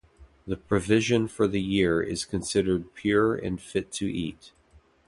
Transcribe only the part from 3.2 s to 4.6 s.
and fit to eat.